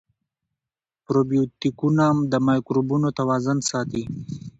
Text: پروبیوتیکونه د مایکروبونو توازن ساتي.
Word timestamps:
پروبیوتیکونه 1.05 2.05
د 2.31 2.33
مایکروبونو 2.47 3.07
توازن 3.19 3.57
ساتي. 3.69 4.03